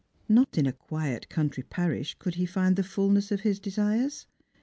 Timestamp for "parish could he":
1.61-2.47